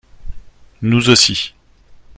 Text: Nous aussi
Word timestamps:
Nous 0.81 1.11
aussi 1.11 1.53